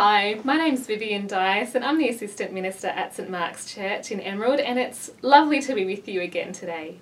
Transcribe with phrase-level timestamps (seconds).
[0.00, 4.20] Hi, my name's Vivian Dice and I'm the Assistant Minister at St Mark's Church in
[4.20, 6.98] Emerald and it's lovely to be with you again today.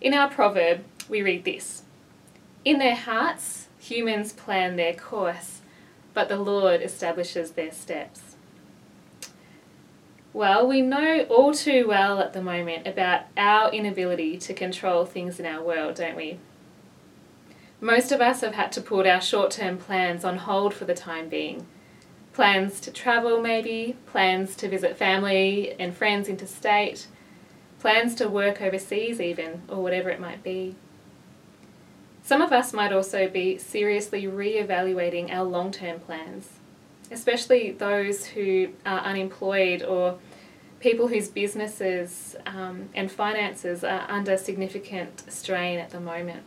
[0.00, 1.84] In our proverb, we read this
[2.64, 5.60] In their hearts, humans plan their course,
[6.12, 8.34] but the Lord establishes their steps.
[10.32, 15.38] Well, we know all too well at the moment about our inability to control things
[15.38, 16.40] in our world, don't we?
[17.80, 20.94] Most of us have had to put our short term plans on hold for the
[20.94, 21.66] time being.
[22.34, 27.06] Plans to travel, maybe, plans to visit family and friends interstate,
[27.78, 30.76] plans to work overseas, even, or whatever it might be.
[32.22, 36.50] Some of us might also be seriously re evaluating our long term plans,
[37.10, 40.18] especially those who are unemployed or
[40.80, 46.42] people whose businesses um, and finances are under significant strain at the moment.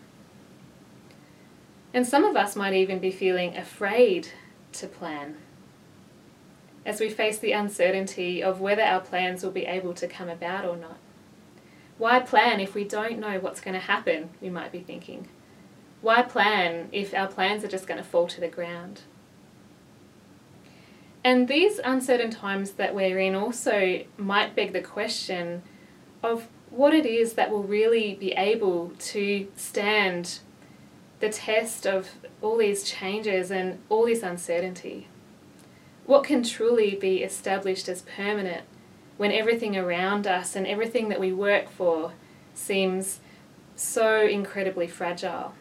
[1.94, 4.30] And some of us might even be feeling afraid
[4.74, 5.38] to plan
[6.86, 10.66] as we face the uncertainty of whether our plans will be able to come about
[10.66, 10.98] or not.
[11.98, 14.30] Why plan if we don't know what's going to happen?
[14.42, 15.28] We might be thinking.
[16.02, 19.02] Why plan if our plans are just going to fall to the ground?
[21.24, 25.64] And these uncertain times that we're in also might beg the question
[26.22, 30.40] of what it is that will really be able to stand
[31.24, 32.10] the test of
[32.42, 35.08] all these changes and all this uncertainty?
[36.06, 38.66] What can truly be established as permanent
[39.16, 42.12] when everything around us and everything that we work for
[42.54, 43.22] seems
[43.74, 45.54] so incredibly fragile?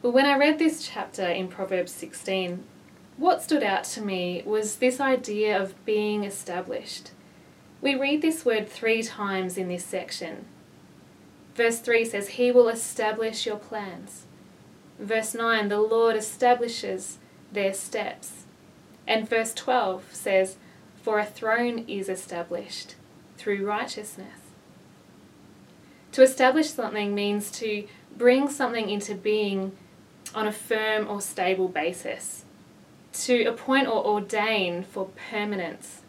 [0.00, 2.64] Well, when I read this chapter in Proverbs 16,
[3.18, 7.10] what stood out to me was this idea of being established.
[7.82, 10.46] We read this word three times in this section
[11.56, 14.26] Verse 3 says, He will establish your plans.
[14.98, 17.18] Verse 9, the Lord establishes
[17.50, 18.44] their steps.
[19.06, 20.56] And verse 12 says,
[21.02, 22.96] For a throne is established
[23.38, 24.40] through righteousness.
[26.12, 27.86] To establish something means to
[28.16, 29.72] bring something into being
[30.34, 32.44] on a firm or stable basis,
[33.12, 36.02] to appoint or ordain for permanence.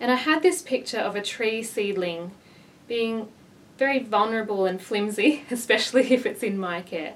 [0.00, 2.32] And I had this picture of a tree seedling
[2.88, 3.28] being
[3.78, 7.14] very vulnerable and flimsy, especially if it's in my care.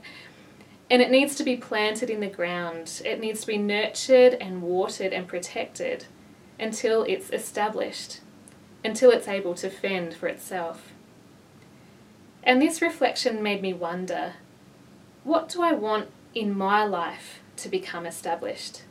[0.90, 3.00] And it needs to be planted in the ground.
[3.04, 6.06] It needs to be nurtured and watered and protected
[6.58, 8.20] until it's established,
[8.84, 10.92] until it's able to fend for itself.
[12.42, 14.34] And this reflection made me wonder
[15.22, 18.82] what do I want in my life to become established?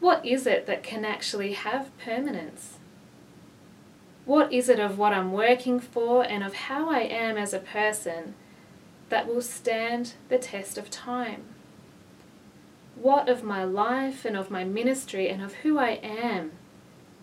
[0.00, 2.77] What is it that can actually have permanence?
[4.28, 7.58] What is it of what I'm working for and of how I am as a
[7.58, 8.34] person
[9.08, 11.44] that will stand the test of time?
[12.94, 16.52] What of my life and of my ministry and of who I am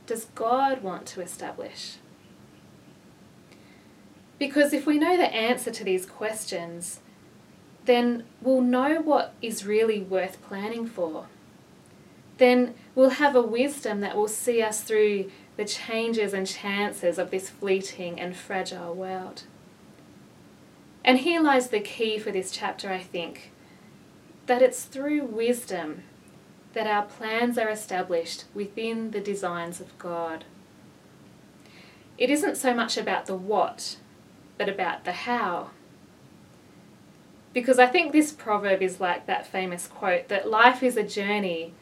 [0.08, 1.98] does God want to establish?
[4.40, 7.02] Because if we know the answer to these questions,
[7.86, 11.28] then we'll know what is really worth planning for.
[12.40, 17.29] Then we'll have a wisdom that will see us through the changes and chances of
[17.29, 19.44] this fleeting and fragile world.
[21.03, 23.51] And here lies the key for this chapter, I think
[24.47, 26.03] that it's through wisdom
[26.73, 30.45] that our plans are established within the designs of God.
[32.17, 33.97] It isn't so much about the what,
[34.57, 35.72] but about the how.
[37.53, 41.73] Because I think this proverb is like that famous quote that life is a journey,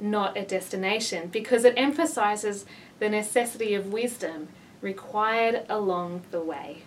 [0.00, 2.64] not a destination, because it emphasizes
[2.98, 4.48] the necessity of wisdom
[4.80, 6.82] required along the way.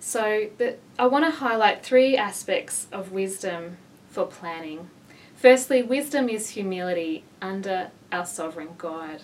[0.00, 3.78] So, the, I want to highlight three aspects of wisdom
[4.10, 4.90] for planning.
[5.34, 9.22] Firstly, wisdom is humility under our sovereign God.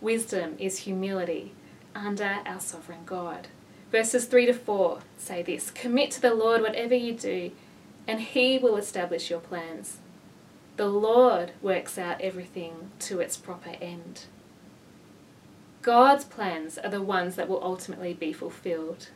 [0.00, 1.52] Wisdom is humility
[1.94, 3.48] under our sovereign God.
[3.90, 7.50] Verses 3 to 4 say this Commit to the Lord whatever you do,
[8.06, 9.98] and he will establish your plans.
[10.78, 14.26] The Lord works out everything to its proper end.
[15.82, 19.08] God's plans are the ones that will ultimately be fulfilled.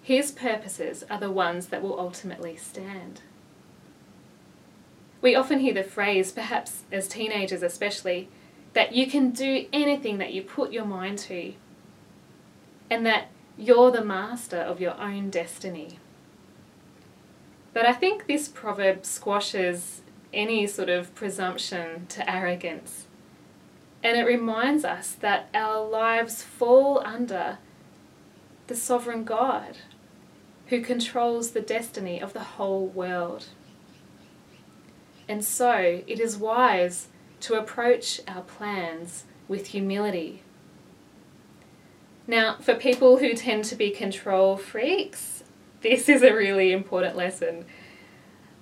[0.00, 3.20] His purposes are the ones that will ultimately stand.
[5.20, 8.30] We often hear the phrase, perhaps as teenagers especially,
[8.72, 11.52] that you can do anything that you put your mind to,
[12.88, 13.28] and that
[13.58, 15.98] you're the master of your own destiny.
[17.74, 20.00] But I think this proverb squashes
[20.32, 23.06] any sort of presumption to arrogance.
[24.02, 27.58] And it reminds us that our lives fall under
[28.66, 29.78] the sovereign God.
[30.68, 33.46] who controls the destiny of the whole world.
[35.28, 37.08] And so it is wise
[37.40, 40.42] to approach our plans with humility.
[42.26, 45.44] Now, for people who tend to be control freaks,
[45.82, 47.64] this is a really important lesson.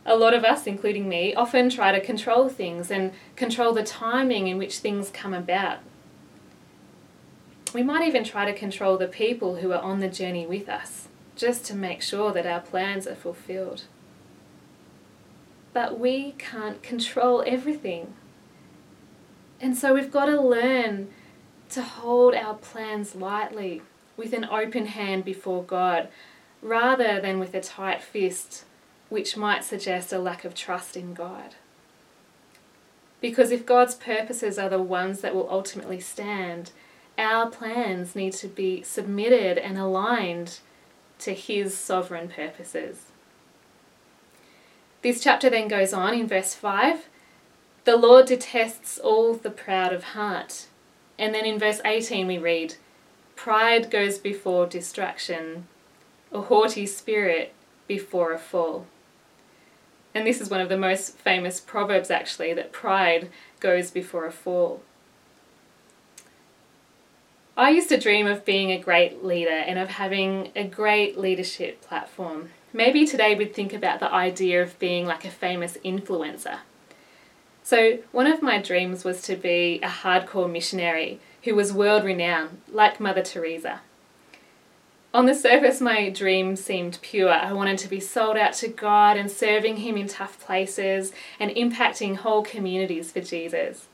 [0.06, 4.48] A lot of us, including me, often try to control things and control the timing
[4.48, 5.78] in which things come about.
[7.72, 11.08] We might even try to control the people who are on the journey with us,
[11.36, 13.84] just to make sure that our plans are fulfilled.
[15.72, 18.14] But we can't control everything.
[19.60, 21.08] And so we've got to learn
[21.70, 23.82] to hold our plans lightly,
[24.16, 26.08] with an open hand before God,
[26.62, 28.64] rather than with a tight fist,
[29.08, 31.54] which might suggest a lack of trust in God.
[33.20, 36.72] Because if God's purposes are the ones that will ultimately stand,
[37.16, 40.58] our plans need to be submitted and aligned
[41.20, 43.06] to His sovereign purposes.
[45.02, 47.08] This chapter then goes on in verse 5
[47.84, 50.66] The Lord detests all the proud of heart.
[51.18, 52.74] And then in verse 18 we read,
[53.36, 55.66] Pride goes before destruction,
[56.32, 57.52] a haughty spirit
[57.86, 58.86] before a fall.
[60.14, 64.32] And this is one of the most famous proverbs, actually, that pride goes before a
[64.32, 64.82] fall.
[67.56, 71.80] I used to dream of being a great leader and of having a great leadership
[71.80, 72.50] platform.
[72.72, 76.58] Maybe today we'd think about the idea of being like a famous influencer.
[77.62, 82.60] So, one of my dreams was to be a hardcore missionary who was world renowned,
[82.70, 83.80] like Mother Teresa.
[85.14, 87.30] On the surface, my dream seemed pure.
[87.30, 91.52] I wanted to be sold out to God and serving Him in tough places and
[91.52, 93.86] impacting whole communities for Jesus.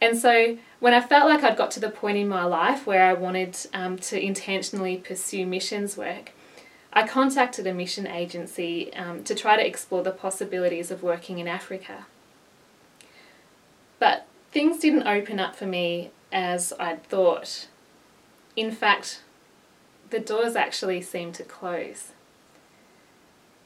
[0.00, 3.04] And so, when I felt like I'd got to the point in my life where
[3.04, 6.32] I wanted um, to intentionally pursue missions work,
[6.92, 11.46] I contacted a mission agency um, to try to explore the possibilities of working in
[11.46, 12.06] Africa.
[14.00, 17.68] But things didn't open up for me as I'd thought.
[18.56, 19.22] In fact,
[20.10, 22.12] the doors actually seemed to close.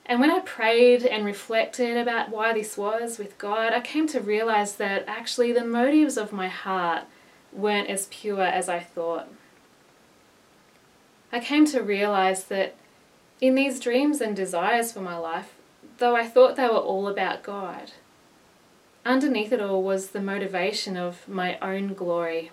[0.06, 4.20] And when I prayed and reflected about why this was with God, I came to
[4.20, 7.04] realize that actually the motives of my heart
[7.52, 9.28] weren't as pure as I thought.
[11.32, 12.74] I came to realize that
[13.40, 15.54] in these dreams and desires for my life,
[15.98, 17.92] though I thought they were all about God,
[19.04, 22.50] underneath it all was the motivation of my own glory.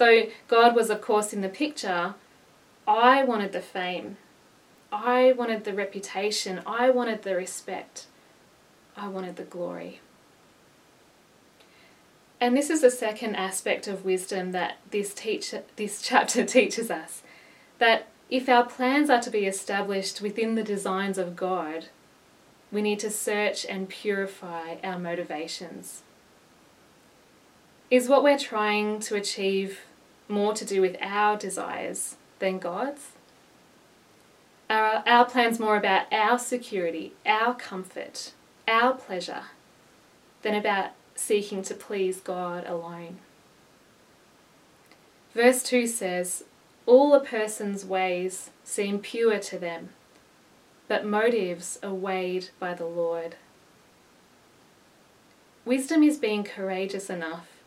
[0.00, 2.14] Though God was, of course, in the picture,
[2.88, 4.16] I wanted the fame
[4.92, 8.06] I wanted the reputation, I wanted the respect,
[8.96, 10.00] I wanted the glory.
[12.40, 17.22] And this is the second aspect of wisdom that this teach, this chapter teaches us
[17.78, 21.86] that if our plans are to be established within the designs of God,
[22.72, 26.02] we need to search and purify our motivations.
[27.90, 29.80] Is what we're trying to achieve
[30.30, 33.08] more to do with our desires than God's?
[34.70, 38.32] Are our plans more about our security, our comfort,
[38.68, 39.44] our pleasure,
[40.42, 43.18] than about seeking to please God alone?
[45.34, 46.44] Verse 2 says,
[46.86, 49.90] All a person's ways seem pure to them,
[50.88, 53.36] but motives are weighed by the Lord.
[55.64, 57.59] Wisdom is being courageous enough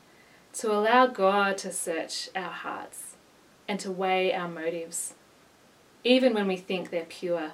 [0.54, 3.16] to allow God to search our hearts
[3.68, 5.14] and to weigh our motives
[6.04, 7.54] even when we think they're pure.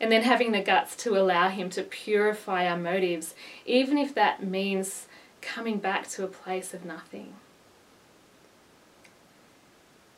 [0.00, 3.34] And then having the guts to allow Him to purify our motives,
[3.66, 5.06] even if that means
[5.40, 7.34] coming back to a place of nothing.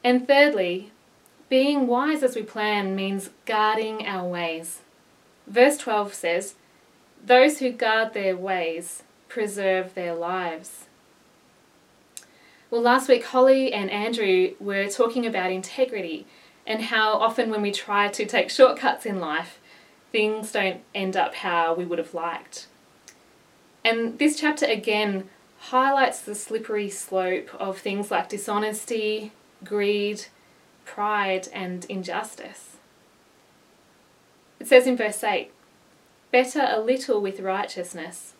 [0.04, 0.92] And thirdly,
[1.48, 4.80] being wise as we plan means guarding our ways.
[5.46, 6.54] Verse 12 says,
[7.24, 10.86] Those who guard their ways preserve their lives.
[12.70, 16.24] Well, last week, Holly and Andrew were talking about integrity
[16.64, 19.58] and how often when we try to take shortcuts in life,
[20.12, 22.68] things don't end up how we would have liked.
[23.84, 29.32] And this chapter again highlights the slippery slope of things like dishonesty,
[29.64, 30.26] greed,
[30.84, 32.76] pride, and injustice.
[34.60, 35.50] It says in verse 8
[36.30, 38.34] Better a little with righteousness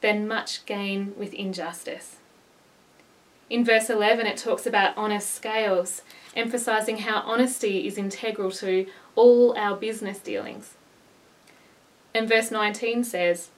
[0.00, 2.16] than much gain with injustice.
[3.50, 6.02] In verse 11, it talks about honest scales
[6.36, 8.86] emphasizing how honesty is integral to
[9.16, 10.74] all our business dealings.
[12.14, 13.48] And verse 19 says,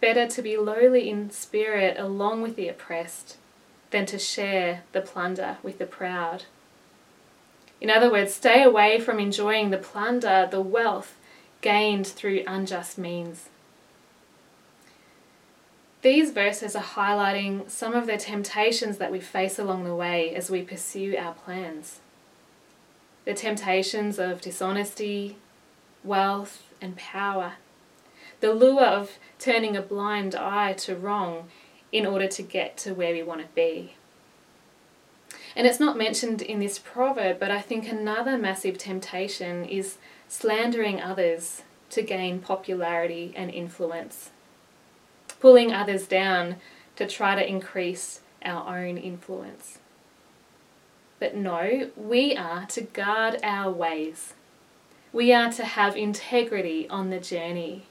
[0.00, 3.36] Better to be lowly in spirit along with the oppressed
[3.90, 6.44] than to share the plunder with the proud.
[7.80, 11.16] In other words, stay away from enjoying the plunder, the wealth
[11.60, 13.48] gained through unjust means.
[16.02, 20.50] These verses are highlighting some of the temptations that we face along the way as
[20.50, 22.00] we pursue our plans.
[23.26, 25.36] The temptations of dishonesty,
[26.02, 27.54] wealth, and power.
[28.40, 31.48] The lure of turning a blind eye to wrong
[31.92, 33.94] in order to get to where we want to be.
[35.54, 41.00] And it's not mentioned in this proverb, but I think another massive temptation is slandering
[41.00, 44.30] others to gain popularity and influence,
[45.40, 46.56] pulling others down
[46.96, 49.78] to try to increase our own influence.
[51.18, 54.34] But no, we are to guard our ways.
[55.12, 57.86] We are to have integrity on the journey,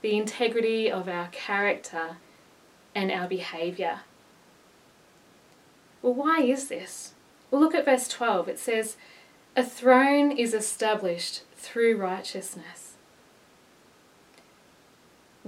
[0.00, 2.16] the integrity of our character
[2.94, 4.00] and our behaviour.
[6.02, 7.14] Well, why is this?
[7.50, 8.48] Well, look at verse 12.
[8.48, 8.96] It says,
[9.56, 12.87] A throne is established through righteousness.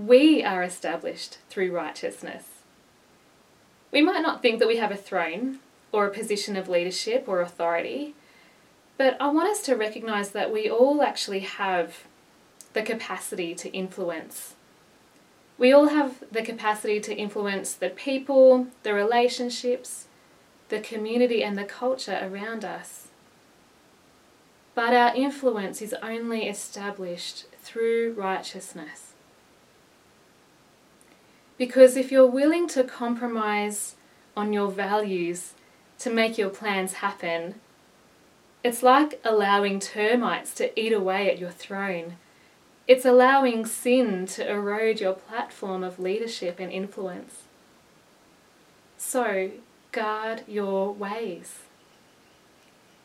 [0.07, 2.45] We are established through righteousness.
[3.92, 5.59] We might not think that we have a throne
[5.92, 8.14] or a position of leadership or authority,
[8.97, 12.04] but I want us to recognize that we all actually have
[12.73, 14.54] the capacity to influence.
[15.59, 20.07] We all have the capacity to influence the people, the relationships,
[20.71, 23.09] the community, and the culture around us.
[24.75, 29.10] But our influence is only established through righteousness.
[31.61, 33.95] Because if you're willing to compromise
[34.35, 35.52] on your values
[35.99, 37.57] to make your plans happen,
[38.64, 42.17] it's like allowing termites to eat away at your throne.
[42.88, 47.43] It's allowing sin to erode your platform of leadership and influence.
[48.97, 49.50] So,
[49.93, 51.59] guard your ways.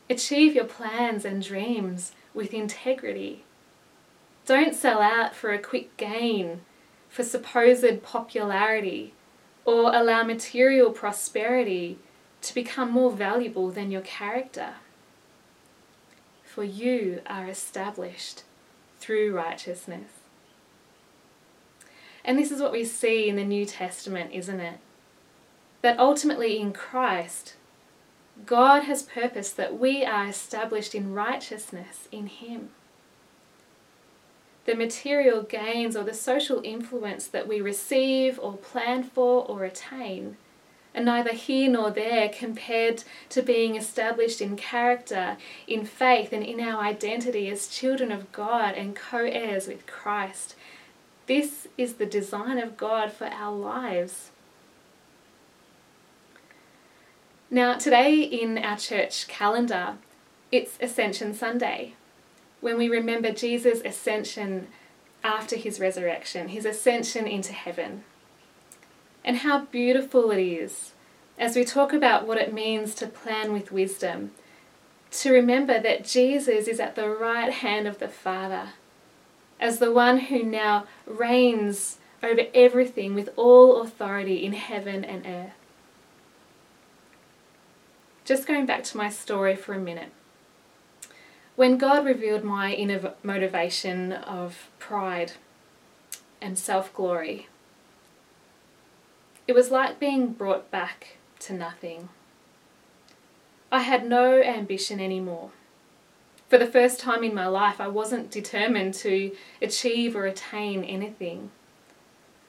[0.08, 3.44] Achieve your plans and dreams with integrity.
[4.46, 6.62] Don't sell out for a quick gain,
[7.16, 9.14] for supposed popularity,
[9.64, 11.96] or allow material prosperity
[12.42, 14.74] to become more valuable than your character.
[16.44, 18.42] For you are established
[19.00, 20.10] through righteousness.
[22.22, 24.78] And this is what we see in the New Testament, isn't it?
[25.80, 27.54] That ultimately in Christ,
[28.44, 32.72] God has purposed that we are established in righteousness in Him.
[34.66, 40.36] The material gains or the social influence that we receive or plan for or attain
[40.94, 45.36] are neither here nor there compared to being established in character,
[45.68, 50.56] in faith, and in our identity as children of God and co heirs with Christ.
[51.26, 54.30] This is the design of God for our lives.
[57.50, 59.98] Now, today in our church calendar,
[60.50, 61.94] it's Ascension Sunday,
[62.60, 64.68] when we remember Jesus' ascension
[65.22, 68.04] after his resurrection, his ascension into heaven.
[69.24, 70.92] And how beautiful it is
[71.38, 74.30] as we talk about what it means to plan with wisdom,
[75.10, 78.70] to remember that Jesus is at the right hand of the Father,
[79.60, 85.52] as the one who now reigns over everything with all authority in heaven and earth.
[88.24, 90.10] Just going back to my story for a minute.
[91.56, 95.32] When God revealed my inner motivation of pride
[96.40, 97.48] and self glory,
[99.48, 102.10] it was like being brought back to nothing.
[103.72, 105.50] I had no ambition anymore.
[106.48, 111.50] For the first time in my life, I wasn't determined to achieve or attain anything.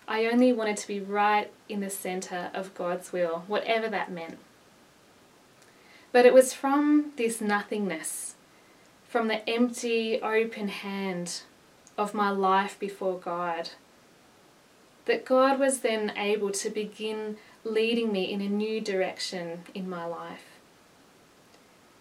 [0.07, 4.37] I only wanted to be right in the centre of God's will, whatever that meant.
[6.11, 8.35] But it was from this nothingness,
[9.17, 11.41] from the empty, open hand
[11.97, 13.71] of my life before God,
[15.05, 20.05] that God was then able to begin leading me in a new direction in my
[20.05, 20.59] life.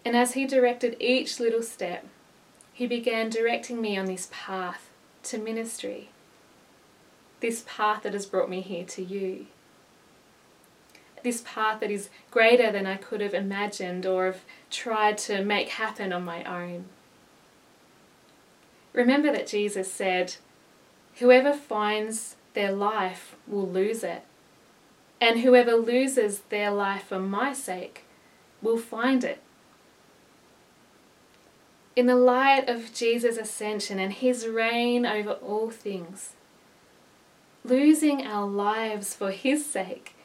[0.05, 2.05] And as He directed each little step,
[2.71, 4.91] He began directing me on this path
[5.23, 6.09] to ministry,
[7.39, 9.47] this path that has brought me here to you
[11.23, 15.69] this path that is greater than I could have imagined or have tried to make
[15.69, 16.85] happen on my own.
[18.97, 20.37] Remember that Jesus said,
[21.19, 24.23] Whoever finds their life will lose it,
[25.21, 28.05] and whoever loses their life for my sake
[28.59, 29.39] will find it.
[31.95, 36.33] In the light of Jesus' ascension and his reign over all things,
[37.63, 40.15] losing our lives for his sake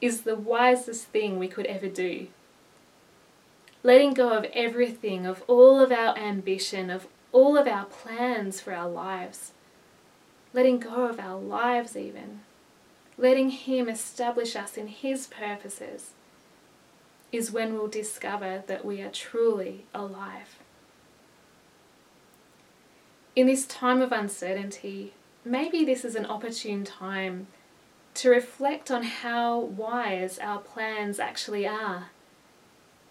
[0.00, 2.28] is the wisest thing we could ever do.
[3.82, 8.72] letting go of everything, of all of our ambition, of all of our plans for
[8.72, 9.52] our lives,
[10.52, 12.40] letting go of our lives, even,
[13.16, 16.10] letting Him establish us in His purposes,
[17.32, 20.58] is when we'll discover that we are truly alive.
[23.36, 27.46] In this time of uncertainty, maybe this is an opportune time
[28.14, 32.08] to reflect on how wise our plans actually are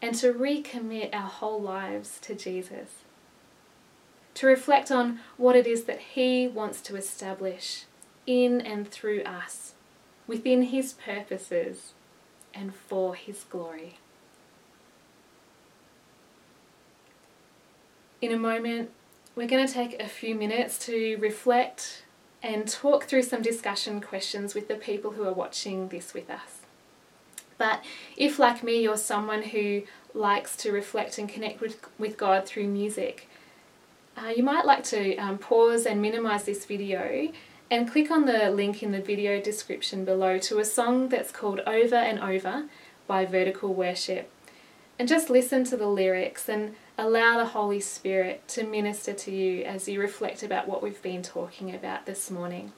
[0.02, 2.90] and to recommit our whole lives to Jesus.
[4.40, 7.84] To reflect on what it is that He wants to establish
[8.26, 9.74] in and through us,
[10.28, 11.92] within His purposes
[12.54, 13.98] and for His glory.
[18.22, 18.92] In a moment,
[19.36, 22.04] we're going to take a few minutes to reflect
[22.42, 26.60] and talk through some discussion questions with the people who are watching this with us.
[27.58, 27.84] But
[28.16, 29.82] if, like me, you're someone who
[30.14, 33.29] likes to reflect and connect with, with God through music,
[34.18, 37.30] uh, you might like to um, pause and minimize this video
[37.72, 41.62] and click on the link in the video description below to a song that's called
[41.62, 42.66] Over and Over
[43.08, 44.32] by Vertical Worship.
[44.98, 49.64] And just listen to the lyrics and allow the Holy Spirit to minister to you
[49.64, 52.74] as you reflect about what we've been talking about this morning.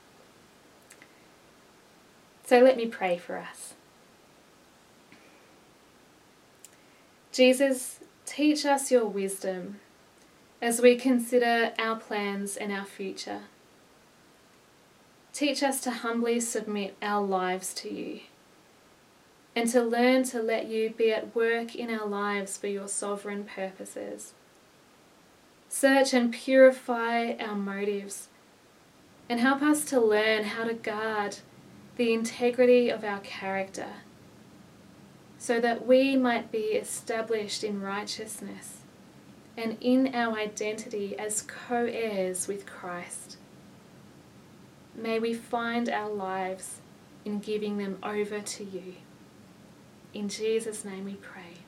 [2.45, 3.73] So let me pray for us.
[7.31, 9.79] Jesus, teach us your wisdom
[10.61, 13.41] as we consider our plans and our future.
[15.33, 18.19] Teach us to humbly submit our lives to you
[19.55, 23.43] and to learn to let you be at work in our lives for your sovereign
[23.43, 24.33] purposes.
[25.67, 28.27] Search and purify our motives
[29.27, 31.37] and help us to learn how to guard
[31.95, 33.87] the integrity of our character
[35.37, 38.80] so that we might be established in righteousness
[39.61, 43.37] and in our identity as co heirs with Christ.
[44.95, 46.81] May we find our lives
[47.23, 48.95] in giving them over to you.
[50.15, 51.61] In Jesus' name we pray.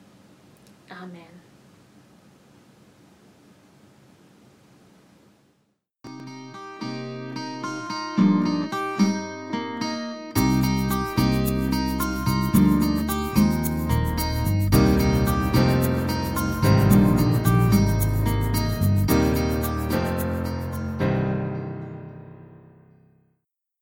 [0.90, 1.43] Amen.